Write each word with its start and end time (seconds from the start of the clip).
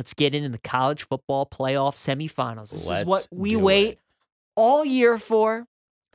Let's 0.00 0.14
get 0.14 0.34
into 0.34 0.48
the 0.48 0.56
college 0.56 1.02
football 1.02 1.44
playoff 1.44 1.96
semifinals. 1.96 2.70
This 2.70 2.86
Let's 2.86 3.02
is 3.02 3.06
what 3.06 3.28
we 3.30 3.54
wait 3.54 3.88
it. 3.88 3.98
all 4.56 4.82
year 4.82 5.18
for. 5.18 5.66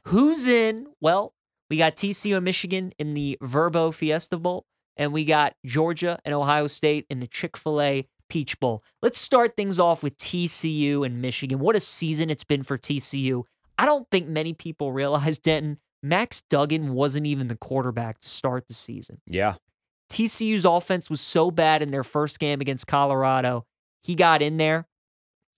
Who's 0.05 0.47
in? 0.47 0.87
Well, 1.01 1.35
we 1.69 1.77
got 1.77 1.95
TCU 1.95 2.37
and 2.37 2.43
Michigan 2.43 2.93
in 2.97 3.13
the 3.13 3.37
Vrbo 3.43 3.93
Fiesta 3.93 4.37
Bowl, 4.39 4.65
and 4.97 5.13
we 5.13 5.23
got 5.23 5.53
Georgia 5.63 6.17
and 6.25 6.33
Ohio 6.33 6.65
State 6.65 7.05
in 7.11 7.19
the 7.19 7.27
Chick 7.27 7.55
fil 7.55 7.79
A 7.79 8.07
Peach 8.27 8.59
Bowl. 8.59 8.81
Let's 9.03 9.19
start 9.19 9.55
things 9.55 9.79
off 9.79 10.01
with 10.01 10.17
TCU 10.17 11.05
and 11.05 11.21
Michigan. 11.21 11.59
What 11.59 11.75
a 11.75 11.79
season 11.79 12.31
it's 12.31 12.43
been 12.43 12.63
for 12.63 12.79
TCU. 12.79 13.43
I 13.77 13.85
don't 13.85 14.09
think 14.09 14.27
many 14.27 14.55
people 14.55 14.93
realize, 14.93 15.37
Denton, 15.43 15.77
Max 16.01 16.41
Duggan 16.49 16.95
wasn't 16.95 17.27
even 17.27 17.49
the 17.49 17.55
quarterback 17.55 18.19
to 18.21 18.27
start 18.27 18.67
the 18.67 18.73
season. 18.73 19.21
Yeah. 19.27 19.57
TCU's 20.09 20.65
offense 20.65 21.07
was 21.07 21.21
so 21.21 21.51
bad 21.51 21.83
in 21.83 21.91
their 21.91 22.03
first 22.03 22.39
game 22.39 22.61
against 22.61 22.87
Colorado. 22.87 23.67
He 24.05 24.13
got 24.13 24.43
in 24.43 24.57
there. 24.57 24.87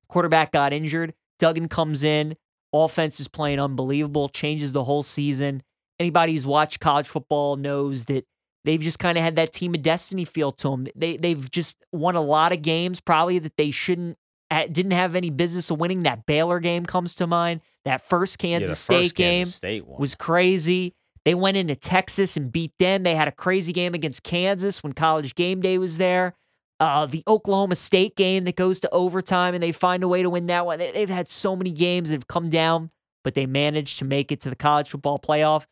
Quarterback 0.07 0.53
got 0.53 0.71
injured. 0.71 1.13
Duggan 1.37 1.67
comes 1.67 2.01
in. 2.01 2.37
Offense 2.71 3.19
is 3.19 3.27
playing 3.27 3.59
unbelievable, 3.59 4.29
changes 4.29 4.71
the 4.71 4.85
whole 4.85 5.03
season. 5.03 5.63
Anybody 5.99 6.31
who's 6.31 6.47
watched 6.47 6.79
college 6.79 7.09
football 7.09 7.57
knows 7.57 8.05
that 8.05 8.25
they've 8.63 8.79
just 8.79 8.99
kind 8.99 9.17
of 9.17 9.23
had 9.23 9.35
that 9.35 9.51
team 9.51 9.75
of 9.75 9.81
destiny 9.81 10.23
feel 10.23 10.53
to 10.53 10.69
them. 10.69 10.87
They 10.95 11.17
they've 11.17 11.51
just 11.51 11.83
won 11.91 12.15
a 12.15 12.21
lot 12.21 12.53
of 12.53 12.61
games 12.61 13.01
probably 13.01 13.37
that 13.39 13.57
they 13.57 13.69
shouldn't 13.71 14.17
didn't 14.49 14.91
have 14.91 15.15
any 15.15 15.29
business 15.29 15.69
of 15.69 15.79
winning. 15.79 16.03
That 16.03 16.25
Baylor 16.25 16.61
game 16.61 16.85
comes 16.85 17.13
to 17.15 17.27
mind. 17.27 17.59
That 17.83 18.01
first 18.01 18.41
Yeah, 18.41 18.59
Kansas 18.59 18.79
State 18.79 19.03
first 19.03 19.15
game 19.15 19.39
Kansas 19.39 19.55
State 19.55 19.85
was 19.85 20.15
crazy. 20.15 20.93
They 21.25 21.35
went 21.35 21.57
into 21.57 21.75
Texas 21.75 22.37
and 22.37 22.49
beat 22.49 22.71
them. 22.79 23.03
They 23.03 23.15
had 23.15 23.27
a 23.27 23.33
crazy 23.33 23.73
game 23.73 23.93
against 23.93 24.23
Kansas 24.23 24.81
when 24.83 24.93
College 24.93 25.35
Game 25.35 25.59
Day 25.59 25.77
was 25.77 25.97
there. 25.97 26.35
Uh, 26.79 27.05
the 27.07 27.23
Oklahoma 27.27 27.75
State 27.75 28.15
game 28.15 28.43
that 28.43 28.55
goes 28.55 28.79
to 28.81 28.89
overtime 28.91 29.53
and 29.55 29.63
they 29.63 29.71
find 29.71 30.03
a 30.03 30.07
way 30.07 30.21
to 30.21 30.29
win 30.29 30.45
that 30.47 30.65
one. 30.65 30.77
They- 30.79 30.91
They've 30.91 31.09
had 31.09 31.29
so 31.29 31.55
many 31.55 31.71
games 31.71 32.09
that 32.09 32.15
have 32.15 32.27
come 32.27 32.49
down, 32.49 32.91
but 33.23 33.33
they 33.33 33.45
managed 33.47 33.97
to 33.99 34.05
make 34.05 34.31
it 34.31 34.39
to 34.41 34.49
the 34.49 34.55
college 34.55 34.89
football 34.89 35.17
playoff. 35.17 35.65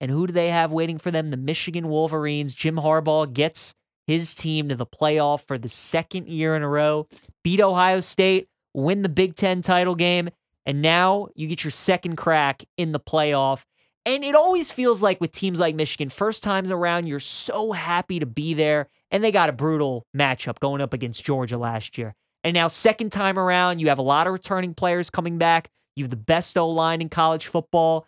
And 0.00 0.10
who 0.10 0.26
do 0.26 0.32
they 0.32 0.50
have 0.50 0.72
waiting 0.72 0.98
for 0.98 1.10
them? 1.10 1.30
The 1.30 1.36
Michigan 1.36 1.88
Wolverines. 1.88 2.54
Jim 2.54 2.76
Harbaugh 2.76 3.32
gets 3.32 3.74
his 4.06 4.34
team 4.34 4.68
to 4.68 4.74
the 4.74 4.86
playoff 4.86 5.46
for 5.46 5.56
the 5.56 5.68
second 5.68 6.28
year 6.28 6.56
in 6.56 6.62
a 6.62 6.68
row, 6.68 7.06
beat 7.44 7.60
Ohio 7.60 8.00
State, 8.00 8.48
win 8.74 9.02
the 9.02 9.08
Big 9.08 9.36
Ten 9.36 9.62
title 9.62 9.94
game, 9.94 10.30
and 10.66 10.82
now 10.82 11.28
you 11.34 11.46
get 11.46 11.64
your 11.64 11.70
second 11.70 12.16
crack 12.16 12.64
in 12.76 12.92
the 12.92 13.00
playoff. 13.00 13.64
And 14.06 14.24
it 14.24 14.34
always 14.34 14.70
feels 14.70 15.02
like 15.02 15.20
with 15.20 15.32
teams 15.32 15.60
like 15.60 15.74
Michigan, 15.74 16.08
first 16.08 16.42
times 16.42 16.70
around, 16.70 17.06
you're 17.06 17.20
so 17.20 17.72
happy 17.72 18.18
to 18.18 18.26
be 18.26 18.54
there. 18.54 18.88
And 19.10 19.24
they 19.24 19.32
got 19.32 19.48
a 19.48 19.52
brutal 19.52 20.06
matchup 20.16 20.60
going 20.60 20.80
up 20.80 20.92
against 20.92 21.24
Georgia 21.24 21.58
last 21.58 21.98
year. 21.98 22.14
And 22.44 22.54
now, 22.54 22.68
second 22.68 23.10
time 23.10 23.38
around, 23.38 23.80
you 23.80 23.88
have 23.88 23.98
a 23.98 24.02
lot 24.02 24.26
of 24.26 24.32
returning 24.32 24.74
players 24.74 25.10
coming 25.10 25.36
back. 25.36 25.68
You 25.96 26.04
have 26.04 26.10
the 26.10 26.16
best 26.16 26.56
O 26.56 26.68
line 26.68 27.00
in 27.00 27.08
college 27.08 27.46
football. 27.46 28.06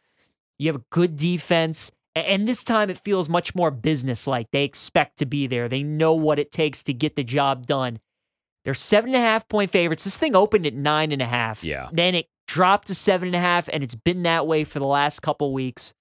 You 0.59 0.69
have 0.69 0.77
a 0.81 0.85
good 0.91 1.17
defense. 1.17 1.91
And 2.15 2.47
this 2.47 2.63
time 2.63 2.91
it 2.91 2.99
feels 2.99 3.29
much 3.29 3.55
more 3.55 3.71
business 3.71 4.27
like. 4.27 4.51
They 4.51 4.65
expect 4.65 5.19
to 5.19 5.27
be 5.27 5.47
there. 5.47 5.69
They 5.69 5.83
know 5.83 6.15
what 6.15 6.39
it 6.39 6.53
takes 6.53 6.83
to 6.85 6.95
get 6.95 7.17
the 7.17 7.25
job 7.25 7.67
done. 7.67 8.01
They're 8.65 8.75
seven 8.75 9.11
and 9.11 9.17
a 9.17 9.27
half 9.27 9.49
point 9.49 9.71
favorites. 9.71 10.05
This 10.05 10.19
thing 10.19 10.37
opened 10.37 10.67
at 10.67 10.75
nine 10.75 11.11
and 11.11 11.23
a 11.23 11.27
half. 11.27 11.65
Yeah. 11.65 11.89
Then 11.93 12.15
it 12.15 12.27
dropped 12.47 12.89
to 12.89 12.95
seven 12.95 13.29
and 13.29 13.37
a 13.37 13.41
half, 13.41 13.69
and 13.73 13.83
it's 13.83 13.95
been 13.95 14.23
that 14.23 14.47
way 14.47 14.65
for 14.65 14.79
the 14.79 14.87
last 14.87 15.21
couple 15.21 15.53
weeks. 15.53 15.95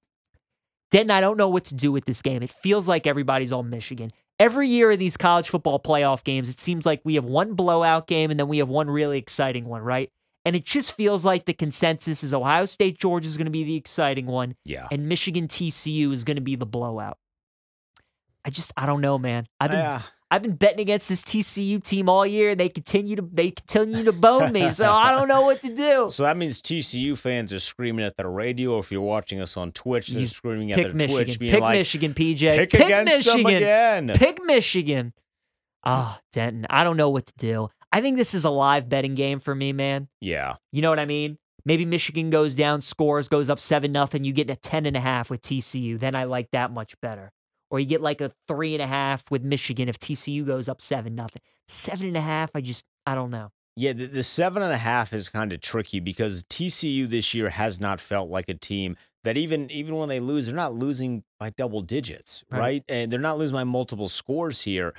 Denton, 0.91 1.11
I 1.11 1.21
don't 1.21 1.37
know 1.37 1.49
what 1.49 1.63
to 1.65 1.75
do 1.75 1.91
with 1.91 2.05
this 2.05 2.21
game. 2.21 2.43
It 2.43 2.49
feels 2.49 2.87
like 2.87 3.07
everybody's 3.07 3.53
on 3.53 3.69
Michigan. 3.69 4.11
Every 4.41 4.67
year 4.67 4.89
in 4.89 4.97
these 4.97 5.17
college 5.17 5.49
football 5.49 5.79
playoff 5.79 6.23
games, 6.23 6.49
it 6.49 6.59
seems 6.59 6.83
like 6.83 6.99
we 7.03 7.13
have 7.13 7.25
one 7.25 7.53
blowout 7.53 8.07
game 8.07 8.31
and 8.31 8.39
then 8.39 8.47
we 8.47 8.57
have 8.57 8.69
one 8.69 8.89
really 8.89 9.19
exciting 9.19 9.65
one, 9.65 9.83
right? 9.83 10.09
And 10.45 10.55
it 10.55 10.65
just 10.65 10.93
feels 10.93 11.23
like 11.23 11.45
the 11.45 11.53
consensus 11.53 12.23
is 12.23 12.33
Ohio 12.33 12.65
State 12.65 12.97
Georgia 12.97 13.27
is 13.27 13.37
going 13.37 13.45
to 13.45 13.51
be 13.51 13.63
the 13.63 13.75
exciting 13.75 14.25
one, 14.25 14.55
yeah. 14.65 14.87
and 14.91 15.07
Michigan 15.07 15.47
TCU 15.47 16.11
is 16.11 16.23
going 16.23 16.37
to 16.37 16.41
be 16.41 16.55
the 16.55 16.65
blowout. 16.65 17.19
I 18.43 18.49
just 18.49 18.73
I 18.75 18.87
don't 18.87 19.01
know, 19.01 19.19
man. 19.19 19.45
I've 19.59 19.69
been 19.69 19.79
Yeah. 19.79 20.01
I've 20.33 20.41
been 20.41 20.55
betting 20.55 20.79
against 20.79 21.09
this 21.09 21.21
TCU 21.23 21.83
team 21.83 22.07
all 22.07 22.25
year. 22.25 22.51
and 22.51 22.59
They 22.59 22.69
continue 22.69 23.17
to 23.17 23.29
they 23.33 23.51
continue 23.51 24.05
to 24.05 24.13
bone 24.13 24.53
me, 24.53 24.71
so 24.71 24.89
I 24.89 25.11
don't 25.11 25.27
know 25.27 25.41
what 25.41 25.61
to 25.63 25.75
do. 25.75 26.07
So 26.09 26.23
that 26.23 26.37
means 26.37 26.61
TCU 26.61 27.17
fans 27.17 27.51
are 27.51 27.59
screaming 27.59 28.05
at 28.05 28.15
their 28.15 28.29
radio. 28.29 28.79
If 28.79 28.91
you're 28.91 29.01
watching 29.01 29.41
us 29.41 29.57
on 29.57 29.73
Twitch, 29.73 30.07
they're 30.07 30.25
screaming 30.27 30.71
at 30.71 30.77
Pick 30.77 30.87
their 30.87 30.95
Michigan. 30.95 31.25
Twitch, 31.25 31.39
being 31.39 31.51
Pick 31.51 31.61
like, 31.61 31.77
Michigan, 31.77 32.13
PJ. 32.13 32.57
"Pick, 32.57 32.73
against 32.73 33.25
them 33.25 33.45
again." 33.45 34.11
Pick 34.15 34.43
Michigan. 34.45 35.13
Ah, 35.83 36.19
Denton. 36.31 36.65
I 36.69 36.83
don't 36.85 36.95
know 36.97 37.09
what 37.09 37.25
to 37.25 37.33
do. 37.37 37.69
I 37.91 37.99
think 37.99 38.15
this 38.17 38.33
is 38.33 38.45
a 38.45 38.49
live 38.49 38.87
betting 38.87 39.15
game 39.15 39.39
for 39.39 39.53
me, 39.53 39.73
man. 39.73 40.07
Yeah. 40.21 40.55
You 40.71 40.81
know 40.81 40.89
what 40.89 40.99
I 40.99 41.05
mean? 41.05 41.37
Maybe 41.65 41.85
Michigan 41.85 42.29
goes 42.29 42.55
down, 42.55 42.81
scores, 42.81 43.27
goes 43.27 43.49
up 43.49 43.59
seven 43.59 43.91
nothing. 43.91 44.23
You 44.23 44.31
get 44.33 44.49
a 44.49 44.55
ten 44.55 44.85
and 44.85 44.95
a 44.95 45.01
half 45.01 45.29
with 45.29 45.41
TCU. 45.41 45.99
Then 45.99 46.15
I 46.15 46.23
like 46.23 46.49
that 46.51 46.71
much 46.71 46.95
better. 47.01 47.31
Or 47.71 47.79
you 47.79 47.85
get 47.87 48.01
like 48.01 48.21
a 48.21 48.31
three 48.47 48.75
and 48.75 48.81
a 48.83 48.87
half 48.87 49.31
with 49.31 49.43
Michigan 49.43 49.89
if 49.89 49.97
TCU 49.97 50.45
goes 50.45 50.69
up 50.69 50.81
seven 50.81 51.15
nothing. 51.15 51.41
Seven 51.67 52.05
and 52.07 52.17
a 52.17 52.21
half, 52.21 52.51
I 52.53 52.61
just 52.61 52.85
I 53.07 53.15
don't 53.15 53.31
know. 53.31 53.51
Yeah, 53.77 53.93
the, 53.93 54.05
the 54.05 54.23
seven 54.23 54.61
and 54.61 54.73
a 54.73 54.77
half 54.77 55.13
is 55.13 55.29
kind 55.29 55.53
of 55.53 55.61
tricky 55.61 56.01
because 56.01 56.43
TCU 56.43 57.07
this 57.09 57.33
year 57.33 57.49
has 57.49 57.79
not 57.79 58.01
felt 58.01 58.29
like 58.29 58.49
a 58.49 58.53
team 58.53 58.97
that 59.23 59.37
even 59.37 59.71
even 59.71 59.95
when 59.95 60.09
they 60.09 60.19
lose, 60.19 60.45
they're 60.47 60.55
not 60.55 60.73
losing 60.73 61.23
by 61.39 61.51
double 61.51 61.81
digits, 61.81 62.43
Right. 62.51 62.59
right? 62.59 62.83
And 62.89 63.09
they're 63.11 63.19
not 63.19 63.37
losing 63.37 63.55
by 63.55 63.63
multiple 63.63 64.09
scores 64.09 64.61
here. 64.61 64.93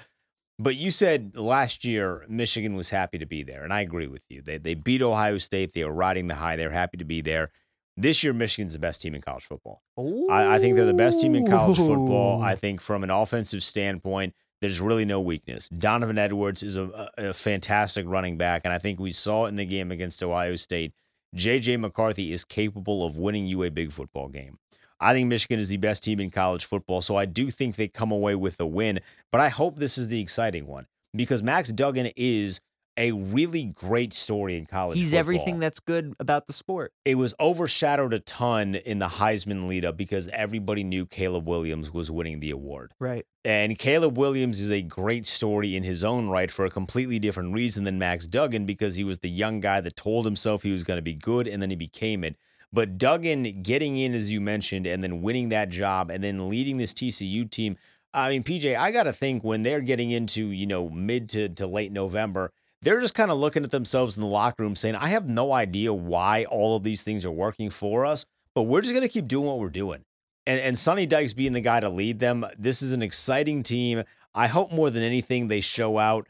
But 0.59 0.77
you 0.77 0.91
said 0.91 1.37
last 1.37 1.85
year 1.85 2.25
Michigan 2.29 2.75
was 2.75 2.91
happy 2.91 3.19
to 3.19 3.27
be 3.27 3.43
there, 3.43 3.65
and 3.65 3.73
I 3.73 3.81
agree 3.83 4.07
with 4.07 4.23
you. 4.31 4.41
They 4.43 4.57
they 4.59 4.75
beat 4.75 5.03
Ohio 5.03 5.37
State. 5.39 5.75
They 5.75 5.85
were 5.85 5.93
riding 5.93 6.29
the 6.29 6.37
high. 6.37 6.57
They're 6.57 6.71
happy 6.71 6.97
to 6.99 7.05
be 7.05 7.21
there. 7.21 7.51
This 7.97 8.25
year, 8.25 8.33
Michigan's 8.33 8.73
the 8.73 8.79
best 8.79 9.03
team 9.03 9.15
in 9.15 9.21
college 9.21 9.45
football. 9.45 9.83
I, 10.31 10.55
I 10.55 10.59
think 10.59 10.77
they're 10.77 10.87
the 10.87 10.95
best 10.95 11.21
team 11.21 11.35
in 11.35 11.49
college 11.49 11.77
football. 11.77 12.43
I 12.43 12.55
think 12.55 12.81
from 12.81 13.05
an 13.05 13.11
offensive 13.11 13.63
standpoint, 13.63 14.35
there's 14.63 14.81
really 14.81 15.05
no 15.05 15.21
weakness. 15.21 15.69
Donovan 15.69 16.19
Edwards 16.19 16.63
is 16.63 16.77
a, 16.77 17.11
a, 17.19 17.35
fantastic 17.35 18.07
running 18.07 18.39
back, 18.39 18.63
and 18.65 18.73
I 18.73 18.79
think 18.79 19.01
we 19.01 19.13
saw 19.13 19.47
it 19.47 19.49
in 19.49 19.57
the 19.57 19.67
game 19.67 19.91
against 19.91 20.23
Ohio 20.23 20.57
State. 20.57 20.93
JJ 21.37 21.81
McCarthy 21.81 22.33
is 22.33 22.45
capable 22.45 23.05
of 23.05 23.19
winning 23.19 23.47
you 23.47 23.65
a 23.65 23.71
big 23.71 23.93
football 23.93 24.29
game. 24.29 24.59
I 25.01 25.13
think 25.15 25.29
Michigan 25.29 25.59
is 25.59 25.69
the 25.69 25.79
best 25.79 26.05
team 26.05 26.21
in 26.21 26.31
college 26.31 26.65
football, 26.65 27.03
so 27.03 27.17
I 27.17 27.25
do 27.25 27.51
think 27.51 27.75
they 27.75 27.89
come 27.89 28.13
away 28.13 28.37
with 28.37 28.61
a 28.61 28.67
win. 28.67 29.01
But 29.33 29.41
I 29.41 29.49
hope 29.49 29.79
this 29.79 29.99
is 29.99 30.09
the 30.09 30.21
exciting 30.21 30.67
one 30.69 30.87
because 31.13 31.43
Max 31.43 31.73
Duggan 31.73 32.11
is 32.17 32.61
a 32.97 33.13
really 33.13 33.65
great 33.65 34.13
story 34.13 34.57
in 34.57 34.67
college. 34.67 34.99
He's 34.99 35.07
football 35.07 35.21
everything 35.21 35.59
that's 35.59 35.81
good 35.81 36.15
about 36.21 36.47
the 36.47 36.53
sport. 36.53 36.93
it 37.05 37.15
was 37.15 37.35
overshadowed 37.41 38.13
a 38.13 38.21
ton 38.21 38.75
in 38.75 38.99
the 38.99 39.09
Heisman 39.09 39.67
lead 39.67 39.85
up 39.85 39.97
because 39.97 40.29
everybody 40.29 40.85
knew 40.85 41.07
Caleb 41.07 41.49
Williams 41.49 41.93
was 41.93 42.11
winning 42.11 42.41
the 42.41 42.51
award. 42.51 42.93
Right. 42.99 43.27
And 43.45 43.79
Caleb 43.79 44.17
Williams 44.19 44.61
is 44.61 44.71
a 44.71 44.83
great 44.83 45.27
story 45.27 45.75
in 45.75 45.83
his 45.83 46.05
own 46.05 46.29
right 46.29 46.51
for 46.51 46.65
a 46.65 46.71
completely 46.71 47.19
different 47.19 47.55
reason 47.55 47.85
than 47.85 47.99
Max 47.99 48.27
Duggan 48.27 48.67
because 48.67 48.95
he 48.95 49.05
was 49.05 49.19
the 49.19 49.31
young 49.31 49.61
guy 49.61 49.81
that 49.81 49.97
told 49.97 50.25
himself 50.25 50.63
he 50.63 50.73
was 50.73 50.85
going 50.85 50.99
to 50.99 51.03
be 51.03 51.15
good 51.15 51.49
and 51.49 51.63
then 51.63 51.71
he 51.71 51.77
became 51.77 52.23
it. 52.25 52.37
But 52.73 52.97
Duggan 52.97 53.63
getting 53.63 53.99
in, 53.99 54.15
as 54.15 54.31
you 54.31 54.41
mentioned, 54.41 54.87
and 54.87 55.03
then 55.03 55.21
winning 55.21 55.51
that 55.51 55.69
job 55.69 56.11
and 56.11 56.25
then 56.25 56.49
leading 56.49 56.79
this 56.79 56.95
TCU 56.95 57.51
team. 57.51 57.77
I 58.15 58.31
mean, 58.31 58.43
PJ, 58.43 58.77
I 58.79 58.91
got 58.91 59.05
to 59.05 59.13
think 59.13 59.43
when 59.43 59.63
they're 59.63 59.81
getting 59.81 60.11
into, 60.11 60.47
you 60.47 60.67
know, 60.67 60.89
mid 60.89 61.29
to, 61.31 61.49
to 61.51 61.67
late 61.67 61.93
November, 61.93 62.53
they're 62.83 63.01
just 63.01 63.15
kind 63.15 63.31
of 63.31 63.39
looking 63.39 63.65
at 63.65 63.71
themselves 63.71 64.17
in 64.17 64.21
the 64.21 64.29
locker 64.29 64.63
room 64.63 64.77
saying, 64.77 64.97
I 64.97 65.09
have 65.09 65.29
no 65.29 65.53
idea 65.53 65.95
why 65.95 66.45
all 66.45 66.77
of 66.77 66.83
these 66.83 67.03
things 67.03 67.25
are 67.25 67.31
working 67.31 67.71
for 67.71 68.05
us, 68.05 68.27
but 68.55 68.63
we're 68.63 68.81
just 68.81 68.93
going 68.93 69.07
to 69.07 69.09
keep 69.09 69.29
doing 69.29 69.47
what 69.47 69.61
we're 69.61 69.71
doing. 69.71 70.05
And, 70.47 70.61
and 70.61 70.77
Sonny 70.77 71.07
Dykes 71.07 71.33
being 71.33 71.53
the 71.53 71.61
guy 71.61 71.81
to 71.81 71.89
lead 71.89 72.19
them, 72.19 72.45
this 72.59 72.83
is 72.83 72.91
an 72.91 73.03
exciting 73.03 73.63
team. 73.63 74.03
I 74.35 74.49
hope 74.49 74.73
more 74.73 74.91
than 74.91 75.05
anything 75.05 75.47
they 75.47 75.61
show 75.61 75.99
out, 75.99 76.27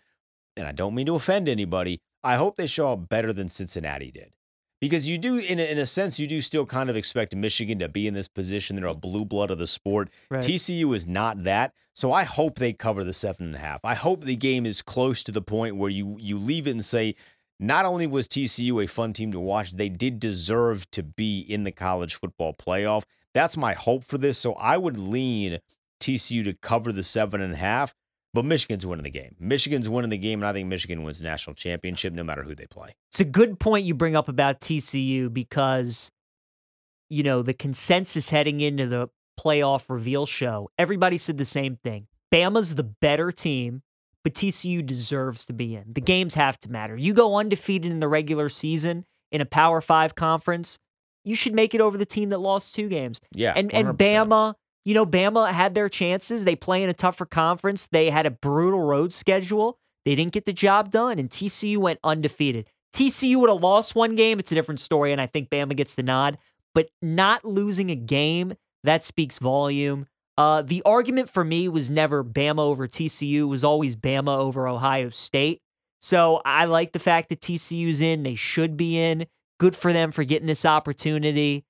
and 0.56 0.66
I 0.66 0.72
don't 0.72 0.94
mean 0.94 1.06
to 1.06 1.14
offend 1.14 1.48
anybody, 1.48 2.00
I 2.22 2.36
hope 2.36 2.56
they 2.56 2.66
show 2.66 2.92
out 2.92 3.08
better 3.08 3.32
than 3.32 3.48
Cincinnati 3.48 4.10
did. 4.10 4.32
Because 4.82 5.06
you 5.06 5.16
do, 5.16 5.38
in 5.38 5.60
a, 5.60 5.62
in 5.62 5.78
a 5.78 5.86
sense, 5.86 6.18
you 6.18 6.26
do 6.26 6.40
still 6.40 6.66
kind 6.66 6.90
of 6.90 6.96
expect 6.96 7.36
Michigan 7.36 7.78
to 7.78 7.88
be 7.88 8.08
in 8.08 8.14
this 8.14 8.26
position. 8.26 8.74
They're 8.74 8.86
a 8.86 8.94
blue 8.94 9.24
blood 9.24 9.52
of 9.52 9.58
the 9.58 9.68
sport. 9.68 10.10
Right. 10.28 10.42
TCU 10.42 10.92
is 10.96 11.06
not 11.06 11.44
that. 11.44 11.72
So 11.94 12.12
I 12.12 12.24
hope 12.24 12.56
they 12.56 12.72
cover 12.72 13.04
the 13.04 13.12
seven 13.12 13.46
and 13.46 13.54
a 13.54 13.60
half. 13.60 13.84
I 13.84 13.94
hope 13.94 14.24
the 14.24 14.34
game 14.34 14.66
is 14.66 14.82
close 14.82 15.22
to 15.22 15.30
the 15.30 15.40
point 15.40 15.76
where 15.76 15.88
you 15.88 16.16
you 16.18 16.36
leave 16.36 16.66
it 16.66 16.72
and 16.72 16.84
say, 16.84 17.14
not 17.60 17.84
only 17.84 18.08
was 18.08 18.26
TCU 18.26 18.82
a 18.82 18.88
fun 18.88 19.12
team 19.12 19.30
to 19.30 19.38
watch, 19.38 19.70
they 19.70 19.88
did 19.88 20.18
deserve 20.18 20.90
to 20.90 21.04
be 21.04 21.38
in 21.38 21.62
the 21.62 21.70
college 21.70 22.16
football 22.16 22.52
playoff. 22.52 23.04
That's 23.32 23.56
my 23.56 23.74
hope 23.74 24.02
for 24.02 24.18
this. 24.18 24.36
So 24.36 24.54
I 24.54 24.78
would 24.78 24.98
lean 24.98 25.60
TCU 26.00 26.42
to 26.42 26.54
cover 26.54 26.90
the 26.90 27.04
seven 27.04 27.40
and 27.40 27.54
a 27.54 27.58
half, 27.58 27.94
but 28.34 28.44
Michigan's 28.44 28.86
winning 28.86 29.04
the 29.04 29.10
game. 29.10 29.36
Michigan's 29.38 29.88
winning 29.88 30.10
the 30.10 30.18
game, 30.18 30.40
and 30.40 30.48
I 30.48 30.52
think 30.52 30.68
Michigan 30.68 31.02
wins 31.02 31.18
the 31.18 31.24
national 31.24 31.54
championship 31.54 32.12
no 32.12 32.24
matter 32.24 32.42
who 32.42 32.54
they 32.54 32.66
play. 32.66 32.94
It's 33.10 33.20
a 33.20 33.24
good 33.24 33.58
point 33.60 33.84
you 33.84 33.94
bring 33.94 34.16
up 34.16 34.28
about 34.28 34.60
TCU 34.60 35.32
because, 35.32 36.10
you 37.10 37.22
know, 37.22 37.42
the 37.42 37.54
consensus 37.54 38.30
heading 38.30 38.60
into 38.60 38.86
the 38.86 39.08
playoff 39.38 39.84
reveal 39.88 40.26
show, 40.26 40.70
everybody 40.78 41.18
said 41.18 41.36
the 41.36 41.44
same 41.44 41.76
thing. 41.84 42.06
Bama's 42.32 42.76
the 42.76 42.84
better 42.84 43.30
team, 43.30 43.82
but 44.24 44.34
TCU 44.34 44.84
deserves 44.84 45.44
to 45.44 45.52
be 45.52 45.74
in. 45.74 45.92
The 45.92 46.00
games 46.00 46.34
have 46.34 46.58
to 46.60 46.70
matter. 46.70 46.96
You 46.96 47.12
go 47.12 47.36
undefeated 47.36 47.92
in 47.92 48.00
the 48.00 48.08
regular 48.08 48.48
season 48.48 49.04
in 49.30 49.40
a 49.40 49.46
Power 49.46 49.80
Five 49.80 50.14
conference, 50.14 50.78
you 51.24 51.36
should 51.36 51.54
make 51.54 51.74
it 51.74 51.80
over 51.80 51.98
the 51.98 52.06
team 52.06 52.30
that 52.30 52.38
lost 52.38 52.74
two 52.74 52.88
games. 52.88 53.20
Yeah. 53.32 53.52
And 53.54 53.72
and 53.74 53.88
100%. 53.88 53.96
Bama, 53.96 54.54
you 54.84 54.94
know, 54.94 55.06
Bama 55.06 55.50
had 55.50 55.74
their 55.74 55.88
chances. 55.88 56.44
They 56.44 56.56
play 56.56 56.82
in 56.82 56.88
a 56.88 56.94
tougher 56.94 57.26
conference. 57.26 57.86
They 57.86 58.10
had 58.10 58.26
a 58.26 58.30
brutal 58.30 58.80
road 58.80 59.12
schedule. 59.12 59.78
They 60.04 60.14
didn't 60.14 60.32
get 60.32 60.46
the 60.46 60.52
job 60.52 60.90
done, 60.90 61.18
and 61.18 61.30
TCU 61.30 61.78
went 61.78 62.00
undefeated. 62.02 62.66
TCU 62.94 63.36
would 63.36 63.50
have 63.50 63.62
lost 63.62 63.94
one 63.94 64.14
game. 64.14 64.38
It's 64.38 64.52
a 64.52 64.54
different 64.54 64.80
story, 64.80 65.12
and 65.12 65.20
I 65.20 65.26
think 65.26 65.50
Bama 65.50 65.76
gets 65.76 65.94
the 65.94 66.02
nod. 66.02 66.38
But 66.74 66.88
not 67.00 67.44
losing 67.44 67.90
a 67.90 67.94
game, 67.94 68.54
that 68.82 69.04
speaks 69.04 69.38
volume. 69.38 70.06
Uh, 70.36 70.62
the 70.62 70.82
argument 70.84 71.28
for 71.30 71.44
me 71.44 71.68
was 71.68 71.90
never 71.90 72.24
Bama 72.24 72.60
over 72.60 72.88
TCU, 72.88 73.42
it 73.42 73.44
was 73.44 73.64
always 73.64 73.94
Bama 73.94 74.36
over 74.36 74.66
Ohio 74.66 75.10
State. 75.10 75.60
So 76.00 76.42
I 76.44 76.64
like 76.64 76.92
the 76.92 76.98
fact 76.98 77.28
that 77.28 77.40
TCU's 77.40 78.00
in. 78.00 78.24
They 78.24 78.34
should 78.34 78.76
be 78.76 78.98
in. 78.98 79.26
Good 79.60 79.76
for 79.76 79.92
them 79.92 80.10
for 80.10 80.24
getting 80.24 80.48
this 80.48 80.66
opportunity. 80.66 81.64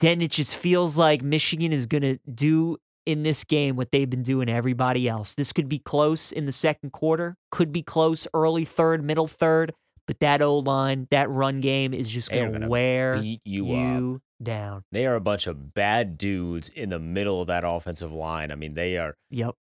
Then 0.00 0.20
it 0.20 0.30
just 0.30 0.56
feels 0.56 0.96
like 0.96 1.22
Michigan 1.22 1.72
is 1.72 1.86
going 1.86 2.02
to 2.02 2.18
do 2.32 2.76
in 3.06 3.22
this 3.22 3.44
game 3.44 3.76
what 3.76 3.92
they've 3.92 4.10
been 4.10 4.22
doing 4.22 4.48
to 4.48 4.52
everybody 4.52 5.08
else. 5.08 5.34
This 5.34 5.52
could 5.52 5.68
be 5.68 5.78
close 5.78 6.32
in 6.32 6.44
the 6.44 6.52
second 6.52 6.90
quarter, 6.90 7.36
could 7.50 7.72
be 7.72 7.82
close 7.82 8.26
early 8.34 8.64
third, 8.64 9.02
middle 9.02 9.28
third, 9.28 9.72
but 10.06 10.20
that 10.20 10.42
old 10.42 10.66
line, 10.66 11.06
that 11.10 11.30
run 11.30 11.60
game 11.60 11.94
is 11.94 12.10
just 12.10 12.30
going 12.30 12.60
to 12.60 12.68
wear 12.68 13.18
beat 13.20 13.40
you, 13.44 13.66
you 13.66 14.22
down. 14.42 14.84
They 14.92 15.06
are 15.06 15.14
a 15.14 15.20
bunch 15.20 15.46
of 15.46 15.72
bad 15.72 16.18
dudes 16.18 16.68
in 16.68 16.90
the 16.90 16.98
middle 16.98 17.40
of 17.40 17.46
that 17.46 17.64
offensive 17.64 18.12
line. 18.12 18.50
I 18.50 18.56
mean, 18.56 18.74
they 18.74 18.98
are. 18.98 19.16
Yep. 19.30 19.54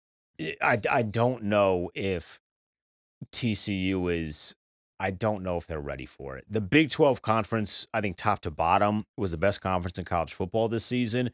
I, 0.63 0.81
I 0.91 1.03
don't 1.03 1.45
know 1.45 1.91
if 1.95 2.41
TCU 3.33 4.23
is. 4.23 4.55
I 5.01 5.11
don't 5.11 5.43
know 5.43 5.57
if 5.57 5.67
they're 5.67 5.81
ready 5.81 6.07
for 6.07 6.37
it. 6.37 6.45
The 6.49 6.61
Big 6.61 6.91
12 6.91 7.21
conference, 7.23 7.87
I 7.93 8.01
think 8.01 8.17
top 8.17 8.41
to 8.41 8.51
bottom, 8.51 9.05
was 9.17 9.33
the 9.33 9.37
best 9.37 9.61
conference 9.61 9.99
in 9.99 10.05
college 10.05 10.33
football 10.33 10.69
this 10.69 10.85
season. 10.85 11.31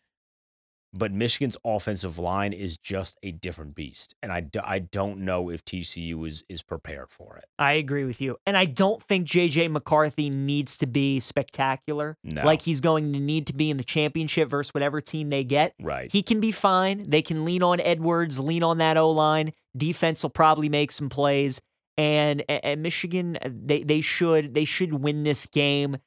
But 0.93 1.13
Michigan's 1.13 1.57
offensive 1.65 2.19
line 2.19 2.53
is 2.53 2.77
just 2.77 3.17
a 3.23 3.31
different 3.31 3.77
beast. 3.77 4.17
And 4.25 4.33
I, 4.33 4.41
d- 4.41 4.59
I 4.59 4.81
don't 4.81 5.19
know 5.21 5.49
if 5.49 5.65
TCU 5.65 6.27
is, 6.27 6.43
is 6.49 6.63
prepared 6.63 7.11
for 7.13 7.37
it. 7.37 7.45
I 7.61 7.75
agree 7.75 8.03
with 8.05 8.21
you. 8.21 8.39
And 8.45 8.57
I 8.57 8.65
don't 8.65 9.01
think 9.01 9.29
JJ 9.29 9.71
McCarthy 9.71 10.31
needs 10.31 10.77
to 10.79 10.87
be 10.87 11.21
spectacular 11.21 12.17
No. 12.25 12.45
like 12.45 12.63
he's 12.63 12.81
going 12.81 13.13
to 13.13 13.21
need 13.21 13.47
to 13.47 13.53
be 13.53 13.71
in 13.71 13.77
the 13.77 13.85
championship 13.85 14.49
versus 14.51 14.75
whatever 14.75 15.01
team 15.01 15.29
they 15.29 15.45
get. 15.45 15.75
Right. 15.81 16.11
He 16.11 16.25
can 16.25 16.41
be 16.41 16.51
fine. 16.51 17.09
They 17.09 17.23
can 17.23 17.45
lean 17.45 17.63
on 17.63 17.79
Edwards, 17.79 18.41
lean 18.41 18.65
on 18.65 18.79
that 18.79 18.97
O 18.97 19.13
line. 19.13 19.53
Defense 19.77 20.25
will 20.25 20.31
probably 20.31 20.69
make 20.69 20.91
some 20.91 21.09
plays. 21.09 21.61
And, 22.01 22.43
and 22.49 22.83
Michigan, 22.83 23.37
uh, 23.43 23.51
they 23.53 23.83
they 23.83 24.01
should 24.01 24.55
they 24.55 24.65
should 24.65 24.95
win 24.95 25.23
this 25.23 25.45
game. 25.45 25.99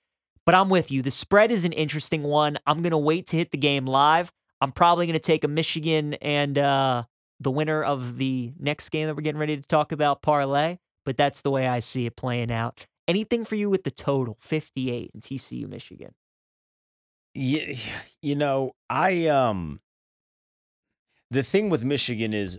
But 0.43 0.55
I'm 0.55 0.69
with 0.69 0.91
you. 0.91 1.03
The 1.03 1.11
spread 1.11 1.51
is 1.51 1.65
an 1.65 1.71
interesting 1.71 2.23
one. 2.23 2.57
I'm 2.65 2.81
gonna 2.81 2.97
wait 2.97 3.27
to 3.27 3.37
hit 3.37 3.51
the 3.51 3.59
game 3.59 3.85
live. 3.85 4.31
I'm 4.59 4.71
probably 4.71 5.05
gonna 5.05 5.19
take 5.19 5.43
a 5.43 5.47
Michigan 5.47 6.15
and 6.15 6.57
uh, 6.57 7.03
the 7.39 7.51
winner 7.51 7.83
of 7.83 8.17
the 8.17 8.53
next 8.59 8.89
game 8.89 9.05
that 9.07 9.15
we're 9.15 9.21
getting 9.21 9.39
ready 9.39 9.55
to 9.55 9.67
talk 9.67 9.91
about 9.91 10.23
parlay. 10.23 10.79
But 11.05 11.15
that's 11.15 11.41
the 11.41 11.51
way 11.51 11.67
I 11.67 11.77
see 11.77 12.07
it 12.07 12.15
playing 12.15 12.51
out. 12.51 12.87
Anything 13.07 13.45
for 13.45 13.53
you 13.53 13.69
with 13.69 13.83
the 13.83 13.91
total 13.91 14.37
58 14.41 15.11
in 15.13 15.21
TCU 15.21 15.67
Michigan? 15.67 16.15
Yeah, 17.35 17.75
you 18.21 18.35
know, 18.35 18.71
I 18.89 19.27
um 19.27 19.79
the 21.29 21.43
thing 21.43 21.69
with 21.69 21.83
Michigan 21.83 22.33
is 22.33 22.57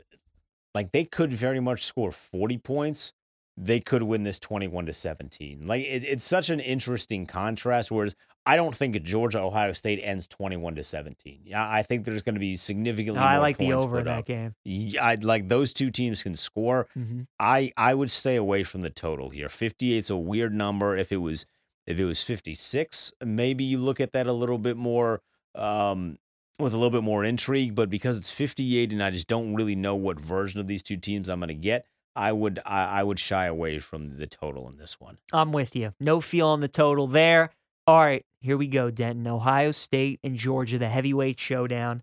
like 0.72 0.92
they 0.92 1.04
could 1.04 1.32
very 1.32 1.58
much 1.58 1.84
score 1.84 2.12
40 2.12 2.58
points. 2.58 3.12
They 3.56 3.78
could 3.80 4.02
win 4.02 4.24
this 4.24 4.38
21 4.38 4.86
to 4.86 4.92
17. 4.92 5.66
Like 5.66 5.82
it, 5.82 6.02
it's 6.04 6.24
such 6.24 6.50
an 6.50 6.60
interesting 6.60 7.26
contrast 7.26 7.90
whereas 7.90 8.16
I 8.46 8.56
don't 8.56 8.76
think 8.76 9.00
Georgia 9.04 9.40
Ohio 9.40 9.72
State 9.72 10.00
ends 10.02 10.26
21 10.26 10.74
to 10.74 10.84
17. 10.84 11.40
Yeah, 11.44 11.66
I 11.66 11.82
think 11.82 12.04
there's 12.04 12.20
going 12.22 12.34
to 12.34 12.40
be 12.40 12.56
significantly 12.56 13.20
I 13.22 13.34
more 13.34 13.40
like 13.40 13.56
the 13.56 13.72
over 13.72 14.00
in 14.00 14.04
that 14.04 14.18
up. 14.18 14.26
game. 14.26 14.54
Yeah, 14.64 15.06
I'd 15.06 15.24
like 15.24 15.48
those 15.48 15.72
two 15.72 15.90
teams 15.90 16.22
can 16.22 16.34
score. 16.34 16.88
hmm 16.94 17.22
I 17.38 17.72
I 17.76 17.94
would 17.94 18.10
stay 18.10 18.36
away 18.36 18.62
from 18.64 18.80
the 18.82 18.90
total 18.90 19.30
here. 19.30 19.48
58 19.48 19.96
is 19.98 20.10
a 20.10 20.16
weird 20.16 20.52
number. 20.52 20.96
If 20.96 21.10
it 21.12 21.18
was 21.18 21.46
if 21.86 21.98
it 21.98 22.04
was 22.04 22.22
56, 22.22 23.12
maybe 23.24 23.64
you 23.64 23.78
look 23.78 24.00
at 24.00 24.12
that 24.12 24.26
a 24.26 24.32
little 24.32 24.58
bit 24.58 24.76
more 24.76 25.22
um 25.54 26.18
with 26.58 26.72
a 26.72 26.76
little 26.76 26.90
bit 26.90 27.02
more 27.02 27.24
intrigue, 27.24 27.74
but 27.74 27.90
because 27.90 28.16
it's 28.18 28.30
58 28.30 28.92
and 28.92 29.02
I 29.02 29.10
just 29.10 29.26
don't 29.26 29.54
really 29.54 29.74
know 29.74 29.96
what 29.96 30.20
version 30.20 30.60
of 30.60 30.66
these 30.66 30.82
two 30.82 30.96
teams 30.96 31.28
I'm 31.28 31.40
going 31.40 31.48
to 31.48 31.54
get, 31.54 31.84
I 32.16 32.32
would 32.32 32.60
I, 32.64 32.84
I 33.00 33.02
would 33.02 33.18
shy 33.18 33.46
away 33.46 33.78
from 33.78 34.18
the 34.18 34.26
total 34.26 34.68
in 34.70 34.78
this 34.78 35.00
one. 35.00 35.18
I'm 35.32 35.52
with 35.52 35.74
you. 35.74 35.94
No 36.00 36.20
feel 36.20 36.48
on 36.48 36.60
the 36.60 36.68
total 36.68 37.06
there. 37.06 37.50
All 37.86 37.98
right, 37.98 38.24
here 38.40 38.56
we 38.56 38.66
go, 38.66 38.90
Denton. 38.90 39.26
Ohio 39.26 39.70
State 39.72 40.20
and 40.24 40.36
Georgia, 40.36 40.78
the 40.78 40.88
heavyweight 40.88 41.38
showdown. 41.38 42.02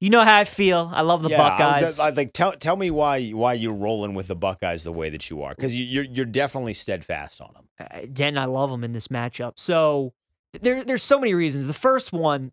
You 0.00 0.08
know 0.08 0.22
how 0.22 0.38
I 0.38 0.44
feel. 0.44 0.90
I 0.94 1.02
love 1.02 1.22
the 1.22 1.28
yeah, 1.28 1.36
Buckeyes. 1.36 2.00
I, 2.00 2.08
like 2.10 2.32
tell 2.32 2.52
tell 2.52 2.76
me 2.76 2.90
why 2.90 3.30
why 3.30 3.52
you're 3.54 3.74
rolling 3.74 4.14
with 4.14 4.28
the 4.28 4.36
Buckeyes 4.36 4.84
the 4.84 4.92
way 4.92 5.10
that 5.10 5.28
you 5.28 5.42
are 5.42 5.54
cuz 5.54 5.74
you, 5.74 5.84
you're 5.84 6.04
you're 6.04 6.24
definitely 6.24 6.72
steadfast 6.72 7.40
on 7.40 7.52
them. 7.54 7.68
uh, 7.78 8.06
Den, 8.10 8.38
I 8.38 8.46
love 8.46 8.70
them 8.70 8.82
in 8.82 8.92
this 8.92 9.08
matchup. 9.08 9.58
So 9.58 10.14
there, 10.58 10.82
there's 10.84 11.02
so 11.02 11.18
many 11.20 11.34
reasons. 11.34 11.66
The 11.66 11.74
first 11.74 12.12
one, 12.14 12.52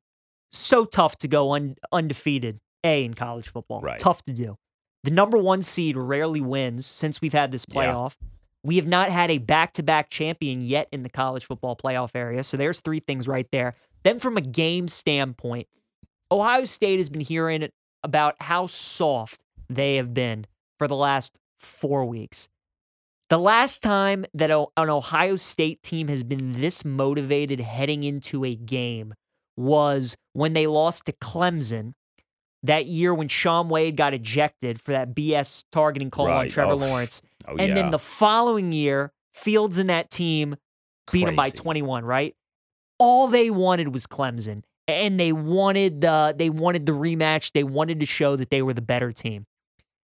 so 0.51 0.83
tough 0.83 1.17
to 1.19 1.27
go 1.27 1.53
un, 1.53 1.75
undefeated. 1.91 2.59
A 2.83 3.03
in 3.03 3.15
college 3.15 3.47
football, 3.49 3.81
Right. 3.81 3.97
tough 3.99 4.23
to 4.25 4.33
do. 4.33 4.57
The 5.03 5.11
number 5.11 5.37
one 5.37 5.61
seed 5.61 5.95
rarely 5.95 6.41
wins 6.41 6.85
since 6.85 7.21
we've 7.21 7.33
had 7.33 7.51
this 7.51 7.65
Yeah. 7.69 7.75
playoff. 7.75 8.15
We 8.63 8.75
have 8.77 8.87
not 8.87 9.09
had 9.09 9.29
a 9.31 9.37
back-to-back 9.37 10.09
champion 10.09 10.61
yet 10.61 10.89
in 10.91 11.03
the 11.03 11.09
college 11.09 11.45
football 11.45 11.75
playoff 11.75 12.11
area. 12.15 12.43
So 12.43 12.57
there's 12.57 12.81
three 12.81 12.99
things 12.99 13.27
right 13.27 13.47
there. 13.51 13.75
Then 14.03 14.19
from 14.19 14.35
a 14.35 14.41
game 14.41 14.87
standpoint, 14.87 15.67
Ohio 16.31 16.65
State 16.65 16.97
has 16.99 17.09
been 17.09 17.21
hearing 17.21 17.69
about 18.03 18.35
how 18.41 18.65
soft 18.67 19.39
they 19.69 19.95
have 19.95 20.13
been 20.13 20.45
for 20.77 20.87
the 20.87 20.95
last 20.95 21.37
four 21.59 22.03
weeks. 22.05 22.49
The 23.29 23.39
last 23.39 23.81
time 23.81 24.25
that 24.33 24.51
an 24.51 24.89
Ohio 24.89 25.35
State 25.35 25.81
team 25.83 26.07
has 26.07 26.23
been 26.23 26.53
this 26.53 26.83
motivated 26.85 27.59
heading 27.59 28.03
into 28.03 28.43
a 28.45 28.55
game 28.55 29.13
was 29.55 30.15
when 30.33 30.53
they 30.53 30.67
lost 30.67 31.05
to 31.05 31.13
Clemson 31.13 31.93
that 32.67 32.85
year 32.85 33.13
when 33.13 33.27
Shaun 33.27 33.67
Wade 33.69 33.97
got 33.97 34.13
ejected 34.13 34.81
for 34.81 34.91
that 34.91 35.13
BS 35.15 35.63
targeting 35.71 36.09
call 36.09 36.27
on 36.27 36.49
Trevor 36.49 36.73
Oh, 36.73 36.75
Lawrence. 36.77 37.21
Oh 37.47 37.55
and 37.57 37.69
yeah. 37.69 37.73
then 37.75 37.89
the 37.91 37.99
following 37.99 38.71
year, 38.71 39.11
Fields 39.33 39.77
and 39.77 39.89
that 39.89 40.09
team 40.09 40.55
beat 41.11 41.25
them 41.25 41.35
by 41.35 41.49
21, 41.49 42.03
right? 42.05 42.35
All 42.99 43.27
they 43.27 43.49
wanted 43.49 43.93
was 43.93 44.07
Clemson. 44.07 44.63
And 44.87 45.19
they 45.19 45.33
wanted 45.33 45.99
the 46.01 46.33
they 46.37 46.49
wanted 46.49 46.85
the 46.85 46.93
rematch. 46.93 47.51
They 47.51 47.63
wanted 47.63 47.99
to 47.99 48.05
show 48.05 48.35
that 48.37 48.49
they 48.49 48.61
were 48.61 48.73
the 48.73 48.81
better 48.81 49.11
team. 49.11 49.45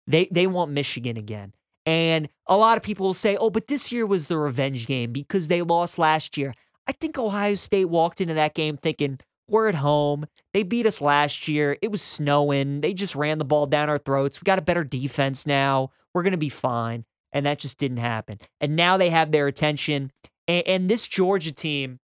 They 0.06 0.28
they 0.32 0.46
want 0.46 0.72
Michigan 0.72 1.18
again. 1.18 1.54
And 1.86 2.30
a 2.48 2.56
lot 2.56 2.78
of 2.78 2.84
people 2.84 3.08
will 3.08 3.14
say, 3.16 3.36
"Oh, 3.38 3.50
but 3.50 3.68
this 3.68 3.92
year 3.92 4.06
was 4.06 4.28
the 4.28 4.38
revenge 4.38 4.86
game 4.86 5.12
because 5.12 5.48
they 5.48 5.62
lost 5.64 5.98
last 5.98 6.38
year." 6.38 6.54
I 6.86 6.92
think 6.92 7.18
Ohio 7.18 7.56
State 7.56 7.86
walked 7.86 8.22
into 8.22 8.36
that 8.36 8.54
game 8.54 8.78
thinking, 8.78 9.20
"We're 9.48 9.68
at 9.68 9.76
home. 9.76 10.28
They 10.54 10.64
beat 10.64 10.86
us 10.86 11.02
last 11.02 11.48
year. 11.48 11.78
It 11.82 11.92
was 11.92 12.02
snowing. 12.02 12.82
They 12.82 12.94
just 12.94 13.16
ran 13.16 13.38
the 13.38 13.46
ball 13.46 13.66
down 13.66 13.90
our 13.90 13.98
throats. 13.98 14.42
We 14.42 14.46
got 14.46 14.60
a 14.60 14.64
better 14.64 14.84
defense 14.84 15.46
now. 15.46 15.92
We're 16.14 16.24
going 16.24 16.32
to 16.32 16.38
be 16.38 16.50
fine." 16.50 17.06
And 17.34 17.46
that 17.46 17.60
just 17.60 17.78
didn't 17.78 17.98
happen. 17.98 18.40
And 18.62 18.76
now 18.76 18.98
they 18.98 19.10
have 19.10 19.32
their 19.32 19.48
attention. 19.48 20.12
And, 20.48 20.66
and 20.66 20.90
this 20.90 21.08
Georgia 21.08 21.52
team, 21.52 22.00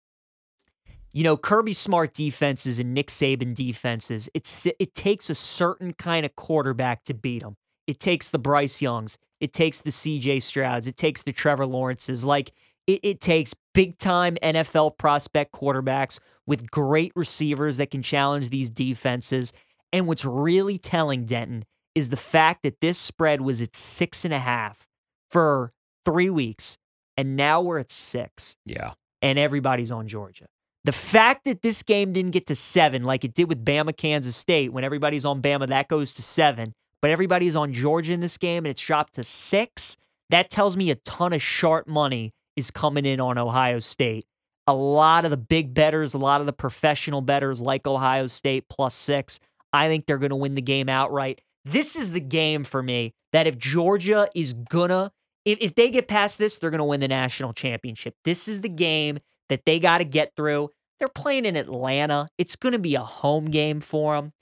you 1.12 1.24
know, 1.24 1.36
Kirby 1.36 1.72
Smart 1.72 2.14
defenses 2.14 2.78
and 2.78 2.94
Nick 2.94 3.08
Saban 3.08 3.54
defenses, 3.54 4.28
it's 4.34 4.66
it 4.78 4.94
takes 4.94 5.30
a 5.30 5.34
certain 5.34 5.92
kind 5.94 6.24
of 6.24 6.36
quarterback 6.36 7.04
to 7.04 7.14
beat 7.14 7.42
them. 7.42 7.56
It 7.86 7.98
takes 7.98 8.30
the 8.30 8.38
Bryce 8.38 8.80
Youngs, 8.82 9.18
it 9.40 9.52
takes 9.52 9.80
the 9.80 9.90
CJ 9.90 10.42
Strouds, 10.42 10.86
it 10.86 10.96
takes 10.96 11.22
the 11.22 11.32
Trevor 11.32 11.66
Lawrences. 11.66 12.24
Like 12.24 12.52
it, 12.86 13.00
it 13.02 13.20
takes 13.20 13.54
big 13.78 13.96
time 13.96 14.36
NFL 14.42 14.98
prospect 14.98 15.52
quarterbacks 15.52 16.18
with 16.48 16.68
great 16.68 17.12
receivers 17.14 17.76
that 17.76 17.92
can 17.92 18.02
challenge 18.02 18.50
these 18.50 18.70
defenses. 18.70 19.52
And 19.92 20.08
what's 20.08 20.24
really 20.24 20.78
telling, 20.78 21.26
Denton, 21.26 21.64
is 21.94 22.08
the 22.08 22.16
fact 22.16 22.64
that 22.64 22.80
this 22.80 22.98
spread 22.98 23.40
was 23.40 23.62
at 23.62 23.76
six 23.76 24.24
and 24.24 24.34
a 24.34 24.40
half 24.40 24.88
for 25.30 25.72
three 26.04 26.28
weeks, 26.28 26.76
and 27.16 27.36
now 27.36 27.60
we're 27.60 27.78
at 27.78 27.92
six 27.92 28.56
yeah. 28.66 28.94
and 29.22 29.38
everybody's 29.38 29.92
on 29.92 30.08
Georgia. 30.08 30.46
The 30.82 30.90
fact 30.90 31.44
that 31.44 31.62
this 31.62 31.84
game 31.84 32.12
didn't 32.12 32.32
get 32.32 32.48
to 32.48 32.56
seven, 32.56 33.04
like 33.04 33.22
it 33.22 33.32
did 33.32 33.48
with 33.48 33.64
Bama, 33.64 33.96
Kansas 33.96 34.34
State, 34.34 34.72
when 34.72 34.82
everybody's 34.82 35.24
on 35.24 35.40
Bama, 35.40 35.68
that 35.68 35.86
goes 35.86 36.12
to 36.14 36.22
seven, 36.22 36.72
but 37.00 37.12
everybody's 37.12 37.54
on 37.54 37.72
Georgia 37.72 38.12
in 38.12 38.18
this 38.18 38.38
game 38.38 38.64
and 38.64 38.72
it's 38.72 38.82
dropped 38.82 39.14
to 39.14 39.22
six, 39.22 39.96
that 40.30 40.50
tells 40.50 40.76
me 40.76 40.90
a 40.90 40.96
ton 40.96 41.32
of 41.32 41.40
sharp 41.40 41.86
money 41.86 42.32
is 42.58 42.70
coming 42.70 43.06
in 43.06 43.20
on 43.20 43.38
Ohio 43.38 43.78
State. 43.78 44.26
A 44.66 44.74
lot 44.74 45.24
of 45.24 45.30
the 45.30 45.38
big 45.38 45.72
betters, 45.72 46.12
a 46.12 46.18
lot 46.18 46.40
of 46.40 46.46
the 46.46 46.52
professional 46.52 47.22
betters 47.22 47.60
like 47.60 47.86
Ohio 47.86 48.26
State 48.26 48.68
plus 48.68 48.94
six, 48.94 49.40
I 49.72 49.88
think 49.88 50.04
they're 50.04 50.18
going 50.18 50.30
to 50.30 50.36
win 50.36 50.54
the 50.54 50.62
game 50.62 50.88
outright. 50.88 51.40
This 51.64 51.96
is 51.96 52.12
the 52.12 52.20
game 52.20 52.64
for 52.64 52.82
me 52.82 53.14
that 53.32 53.46
if 53.46 53.58
Georgia 53.58 54.28
is 54.34 54.52
gonna, 54.52 55.12
if, 55.44 55.58
if 55.60 55.74
they 55.74 55.90
get 55.90 56.08
past 56.08 56.38
this, 56.38 56.58
they're 56.58 56.70
gonna 56.70 56.84
win 56.84 57.00
the 57.00 57.08
national 57.08 57.52
championship. 57.52 58.14
This 58.24 58.48
is 58.48 58.62
the 58.62 58.68
game 58.68 59.18
that 59.48 59.66
they 59.66 59.78
got 59.78 59.98
to 59.98 60.04
get 60.04 60.34
through. 60.34 60.70
They're 60.98 61.08
playing 61.08 61.44
in 61.44 61.56
Atlanta. 61.56 62.26
It's 62.38 62.56
gonna 62.56 62.78
be 62.78 62.94
a 62.94 63.00
home 63.00 63.46
game 63.46 63.80
for 63.80 64.16
them, 64.16 64.32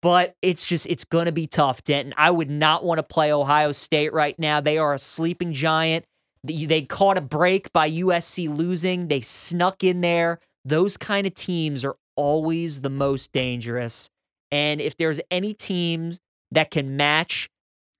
but 0.00 0.34
it's 0.42 0.66
just 0.66 0.86
it's 0.86 1.04
gonna 1.04 1.32
be 1.32 1.46
tough, 1.46 1.84
Denton. 1.84 2.14
I 2.16 2.30
would 2.30 2.50
not 2.50 2.84
want 2.84 2.98
to 2.98 3.04
play 3.04 3.32
Ohio 3.32 3.72
State 3.72 4.12
right 4.12 4.38
now. 4.38 4.60
They 4.60 4.78
are 4.78 4.94
a 4.94 4.98
sleeping 4.98 5.52
giant. 5.52 6.04
They 6.44 6.82
caught 6.82 7.18
a 7.18 7.22
break 7.22 7.72
by 7.72 7.90
USC 7.90 8.54
losing. 8.54 9.08
They 9.08 9.20
snuck 9.20 9.84
in 9.84 10.00
there. 10.00 10.38
Those 10.64 10.96
kind 10.96 11.26
of 11.26 11.34
teams 11.34 11.84
are 11.84 11.96
always 12.16 12.80
the 12.80 12.90
most 12.90 13.32
dangerous. 13.32 14.08
And 14.50 14.80
if 14.80 14.96
there's 14.96 15.20
any 15.30 15.54
teams 15.54 16.20
that 16.50 16.70
can 16.70 16.96
match 16.96 17.48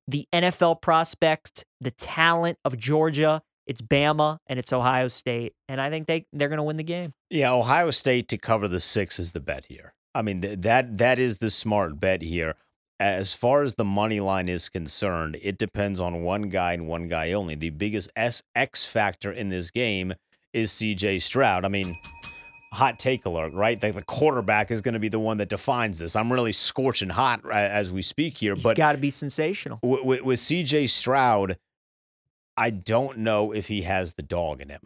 the 0.09 0.27
NFL 0.33 0.83
prospect, 0.83 1.65
the 1.81 1.93
talent 1.93 2.59
of 2.65 2.77
Georgia, 2.77 3.43
it's 3.67 3.81
Bama 3.81 4.39
and 4.47 4.59
it's 4.59 4.73
Ohio 4.73 5.09
State. 5.09 5.53
And 5.69 5.81
I 5.81 5.89
think 5.91 6.07
they, 6.09 6.27
they're 6.33 6.49
going 6.49 6.59
to 6.59 6.65
win 6.65 6.77
the 6.77 6.83
game. 6.83 7.13
Yeah, 7.31 7.53
Ohio 7.53 7.91
State 7.91 8.29
to 8.29 8.39
cover 8.39 8.69
the 8.69 8.81
six 8.81 9.19
is 9.19 9.33
the 9.33 9.41
bet 9.41 9.67
here. 9.69 9.95
I 10.15 10.23
mean, 10.23 10.43
th- 10.43 10.61
that 10.61 10.99
that 10.99 11.19
is 11.19 11.39
the 11.39 11.49
smart 11.49 11.99
bet 11.99 12.23
here. 12.23 12.57
As 13.01 13.33
far 13.35 13.63
as 13.63 13.75
the 13.75 13.85
money 13.85 14.21
line 14.21 14.49
is 14.49 14.69
concerned, 14.69 15.37
it 15.43 15.59
depends 15.59 15.99
on 15.99 16.23
one 16.23 16.43
guy 16.43 16.73
and 16.73 16.87
one 16.87 17.09
guy 17.09 17.33
only. 17.33 17.55
The 17.57 17.71
biggest 17.71 18.11
S- 18.15 18.43
X 18.55 18.85
factor 18.87 19.33
in 19.33 19.49
this 19.49 19.71
game 19.71 20.15
is 20.53 20.71
CJ 20.73 21.21
Stroud. 21.23 21.65
I 21.65 21.69
mean, 21.69 21.93
hot 22.75 22.99
take 23.01 23.25
alert, 23.27 23.53
right? 23.55 23.83
Like 23.83 23.95
the 23.95 24.05
quarterback 24.05 24.71
is 24.71 24.81
going 24.81 24.95
to 24.95 25.01
be 25.01 25.09
the 25.09 25.19
one 25.19 25.39
that 25.39 25.49
defines 25.49 25.99
this. 25.99 26.15
I'm 26.15 26.33
really 26.33 26.53
scorching 26.53 27.09
hot 27.09 27.41
uh, 27.45 27.51
as 27.51 27.91
we 27.91 28.03
speak 28.03 28.37
here, 28.37 28.55
He's 28.55 28.63
but 28.63 28.77
got 28.77 28.93
to 28.93 28.99
be 28.99 29.11
sensational. 29.11 29.81
with, 29.83 30.05
with, 30.05 30.23
with 30.23 30.39
CJ 30.39 30.89
Stroud, 30.89 31.59
I 32.57 32.71
don't 32.71 33.19
know 33.19 33.53
if 33.53 33.67
he 33.69 33.83
has 33.83 34.15
the 34.15 34.23
dog 34.23 34.61
in 34.61 34.69
him. 34.69 34.83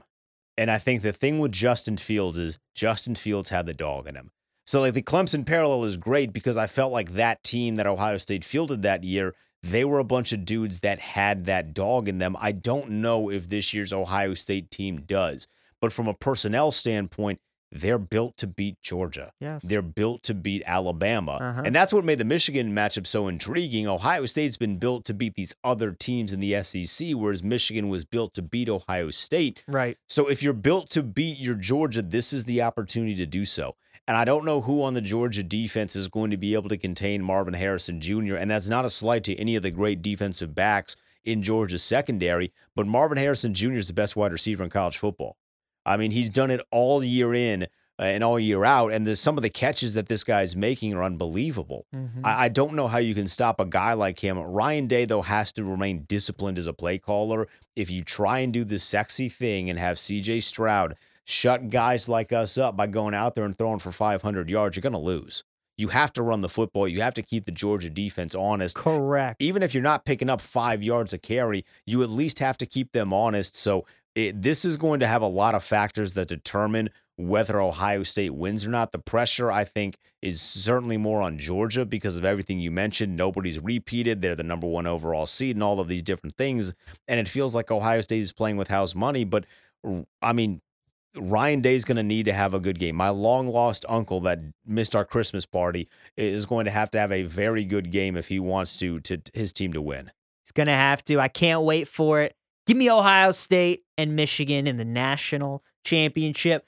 And 0.57 0.71
I 0.71 0.79
think 0.79 1.03
the 1.03 1.13
thing 1.13 1.39
with 1.39 1.53
Justin 1.53 1.99
Fields 1.99 2.39
is 2.39 2.59
Justin 2.75 3.15
Fields 3.15 3.51
had 3.51 3.67
the 3.67 3.75
dog 3.75 4.07
in 4.09 4.15
him. 4.15 4.31
So 4.67 4.81
like 4.81 4.95
the 4.95 5.03
Clemson 5.03 5.47
parallel 5.47 5.85
is 5.85 5.97
great 5.97 6.33
because 6.33 6.57
I 6.57 6.67
felt 6.67 6.93
like 6.93 7.13
that 7.13 7.43
team 7.45 7.77
that 7.77 7.87
Ohio 7.87 8.19
State 8.19 8.45
fielded 8.45 8.83
that 8.83 9.05
year, 9.05 9.35
they 9.63 9.85
were 9.85 10.01
a 10.01 10.05
bunch 10.05 10.33
of 10.33 10.45
dudes 10.45 10.81
that 10.81 10.99
had 10.99 11.47
that 11.47 11.73
dog 11.73 12.09
in 12.09 12.19
them. 12.19 12.37
I 12.41 12.53
don't 12.53 12.91
know 12.91 13.31
if 13.31 13.49
this 13.49 13.73
year's 13.73 13.93
Ohio 13.93 14.35
State 14.35 14.71
team 14.71 15.03
does. 15.03 15.47
But 15.81 15.93
from 15.93 16.09
a 16.09 16.15
personnel 16.15 16.73
standpoint, 16.73 17.41
they're 17.71 17.99
built 17.99 18.37
to 18.39 18.47
beat 18.47 18.81
Georgia. 18.81 19.33
Yes. 19.41 19.63
They're 19.63 19.83
built 19.83 20.23
to 20.25 20.35
beat 20.35 20.63
Alabama. 20.67 21.33
Uh-huh. 21.33 21.63
And 21.65 21.75
that's 21.75 21.93
what 21.93 22.05
made 22.05 22.19
the 22.19 22.25
Michigan 22.25 22.73
matchup 22.75 23.07
so 23.07 23.29
intriguing. 23.29 23.87
Ohio 23.87 24.27
State's 24.27 24.57
been 24.57 24.79
built 24.79 25.05
to 25.07 25.15
beat 25.15 25.35
these 25.35 25.55
other 25.65 25.93
teams 25.93 26.33
in 26.33 26.41
the 26.41 26.63
SEC, 26.63 27.11
whereas 27.11 27.43
Michigan 27.43 27.89
was 27.89 28.05
built 28.05 28.35
to 28.35 28.43
beat 28.43 28.69
Ohio 28.69 29.11
State. 29.11 29.63
Right. 29.67 29.97
So 30.09 30.29
if 30.29 30.43
you're 30.43 30.53
built 30.53 30.91
to 30.91 31.03
beat 31.03 31.39
your 31.39 31.57
Georgia, 31.57 32.03
this 32.03 32.33
is 32.33 32.45
the 32.45 32.63
opportunity 32.63 33.17
to 33.17 33.27
do 33.27 33.45
so. 33.45 33.75
And 34.09 34.17
I 34.17 34.25
don't 34.25 34.45
know 34.45 34.61
who 34.61 34.83
on 34.83 34.95
the 34.95 35.01
Georgia 35.01 35.43
defense 35.43 35.97
is 35.97 36.09
going 36.09 36.31
to 36.31 36.37
be 36.37 36.55
able 36.55 36.69
to 36.69 36.77
contain 36.77 37.23
Marvin 37.23 37.55
Harrison 37.55 38.01
Jr. 38.01 38.37
And 38.37 38.51
that's 38.51 38.69
not 38.69 38.85
a 38.85 38.91
slight 38.91 39.25
to 39.25 39.35
any 39.37 39.57
of 39.57 39.63
the 39.63 39.71
great 39.73 40.01
defensive 40.01 40.55
backs 40.55 40.97
in 41.25 41.43
Georgia's 41.43 41.83
secondary, 41.83 42.53
but 42.77 42.87
Marvin 42.87 43.19
Harrison 43.19 43.53
Jr. 43.53 43.73
is 43.73 43.89
the 43.89 43.93
best 43.93 44.15
wide 44.15 44.31
receiver 44.31 44.63
in 44.63 44.71
college 44.71 44.97
football. 44.97 45.37
I 45.85 45.97
mean, 45.97 46.13
he's 46.13 46.31
done 46.31 46.53
it 46.53 46.61
all 46.71 47.03
year 47.03 47.35
in 47.35 47.65
uh, 47.99 48.03
and 48.03 48.23
all 48.23 48.39
year 48.39 48.65
out. 48.65 48.93
And 48.93 49.07
there's 49.07 49.19
some 49.21 49.37
of 49.37 49.43
the 49.43 49.51
catches 49.51 49.95
that 49.95 50.07
this 50.07 50.23
guy's 50.23 50.55
making 50.55 50.95
are 50.95 51.03
unbelievable. 51.03 51.87
Mhm. 51.95 52.21
I, 52.23 52.45
I 52.45 52.49
don't 52.49 52.75
know 52.75 52.87
how 52.87 52.99
you 52.99 53.15
can 53.15 53.27
stop 53.27 53.59
a 53.59 53.65
guy 53.65 53.95
like 53.95 54.21
him. 54.21 54.39
Ryan 54.39 54.87
Day, 54.87 55.05
though, 55.05 55.23
has 55.23 55.51
to 55.53 55.65
remain 55.65 56.05
disciplined 56.07 56.59
as 56.59 56.67
a 56.67 56.73
play 56.73 56.99
caller. 56.99 57.49
If 57.75 57.91
you 57.91 58.05
try 58.05 58.41
and 58.41 58.53
do 58.53 58.65
the 58.65 58.79
sexy 58.79 59.29
thing 59.29 59.69
and 59.69 59.79
have 59.79 59.97
CJ 59.97 60.43
Stroud 60.43 60.97
shut 61.27 61.71
guys 61.71 62.09
like 62.09 62.33
us 62.33 62.57
up 62.57 62.77
by 62.77 62.87
going 62.87 63.13
out 63.13 63.35
there 63.35 63.45
and 63.45 63.59
throwing 63.59 63.81
for 63.81 63.93
500 63.93 64.49
yards, 64.49 64.77
you're 64.77 64.81
going 64.83 64.93
to 64.93 64.99
lose. 64.99 65.43
You 65.77 65.89
have 65.89 66.13
to 66.15 66.23
run 66.23 66.41
the 66.41 66.49
football. 66.49 66.89
You 66.89 67.03
have 67.03 67.15
to 67.15 67.23
keep 67.23 67.45
the 67.45 67.53
Georgia 67.53 67.91
defense 67.91 68.35
honest. 68.35 68.77
Correct. 68.77 69.43
Even 69.43 69.63
if 69.63 69.75
you're 69.75 69.83
not 69.83 70.07
picking 70.07 70.31
up 70.31 70.41
five 70.41 70.83
yards 70.83 71.13
a 71.13 71.19
carry, 71.19 71.67
you 71.85 72.03
at 72.03 72.09
least 72.09 72.39
have 72.39 72.57
to 72.59 72.67
keep 72.67 72.93
them 72.93 73.13
honest. 73.13 73.57
So 73.57 73.85
it, 74.15 74.41
this 74.41 74.65
is 74.65 74.79
going 74.79 75.01
to 75.01 75.07
have 75.07 75.21
a 75.21 75.27
lot 75.27 75.55
of 75.55 75.63
factors 75.63 76.15
that 76.15 76.29
determine 76.29 76.89
whether 77.17 77.61
Ohio 77.61 78.05
State 78.05 78.35
wins 78.35 78.67
or 78.67 78.71
not. 78.71 78.93
The 78.93 78.99
pressure, 78.99 79.51
I 79.51 79.65
think, 79.65 79.99
is 80.23 80.41
certainly 80.41 80.97
more 80.97 81.21
on 81.21 81.39
Georgia 81.39 81.85
because 81.85 82.17
of 82.17 82.25
everything 82.25 82.61
you 82.61 82.71
mentioned. 82.71 83.17
Nobody's 83.17 83.59
repeated. 83.59 84.23
They're 84.23 84.37
the 84.37 84.43
number 84.43 84.67
one 84.67 84.87
overall 84.87 85.27
seed 85.27 85.57
and 85.57 85.63
all 85.63 85.81
of 85.81 85.89
these 85.89 86.03
different 86.03 86.37
things. 86.37 86.73
And 87.09 87.19
it 87.19 87.29
feels 87.29 87.55
like 87.55 87.71
Ohio 87.71 88.01
State 88.01 88.23
is 88.23 88.33
playing 88.33 88.57
with 88.57 88.69
house 88.69 88.95
money. 88.95 89.25
But 89.25 89.45
I 90.23 90.33
mean, 90.33 90.61
Ryan 91.17 91.61
Day's 91.61 91.85
going 91.85 91.97
to 91.97 92.03
need 92.03 92.25
to 92.27 92.33
have 92.33 92.55
a 92.55 92.61
good 92.61 92.79
game. 92.79 92.97
My 92.97 93.11
long 93.11 93.47
lost 93.49 93.85
uncle 93.89 94.21
that 94.21 94.41
missed 94.65 94.95
our 94.95 95.05
Christmas 95.05 95.47
party 95.47 95.89
is 96.17 96.47
going 96.47 96.65
to 96.67 96.71
have 96.71 96.91
to 96.93 96.99
have 96.99 97.13
a 97.13 97.23
very 97.23 97.65
good 97.65 97.91
game 97.91 98.17
if 98.17 98.29
he 98.29 98.39
wants 98.39 98.77
to 98.77 99.01
to 99.01 99.21
his 99.35 99.53
team 99.53 99.73
to 99.73 99.83
win. 99.83 100.11
He's 100.45 100.53
going 100.53 100.69
to 100.69 100.73
have 100.73 101.05
to. 101.07 101.19
I 101.19 101.29
can't 101.29 101.63
wait 101.63 101.89
for 101.89 102.21
it. 102.21 102.35
Give 102.67 102.77
me 102.77 102.91
Ohio 102.91 103.31
State 103.31 103.85
and 103.97 104.17
Michigan 104.17 104.67
in 104.67 104.77
the 104.77 104.85
national 104.85 105.63
championship. 105.85 106.65